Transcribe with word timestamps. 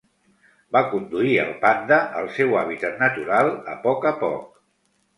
Va 0.77 0.81
conduir 0.93 1.35
el 1.43 1.51
panda 1.67 2.01
al 2.23 2.33
seu 2.39 2.57
hàbitat 2.65 3.01
natural 3.05 3.55
a 3.75 3.81
poc 3.89 4.13
a 4.15 4.19
poc. 4.27 4.53